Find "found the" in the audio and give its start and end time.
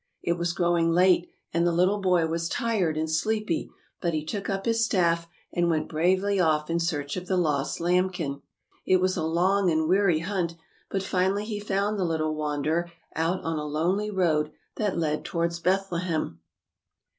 11.59-12.03